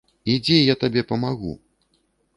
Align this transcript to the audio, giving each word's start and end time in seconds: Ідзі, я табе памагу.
Ідзі, 0.35 0.55
я 0.57 0.75
табе 0.83 1.05
памагу. 1.13 1.53